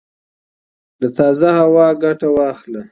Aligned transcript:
له 0.99 1.07
تازه 1.17 1.49
هوا 1.59 1.87
ګټه 2.03 2.27
واخله 2.35 2.79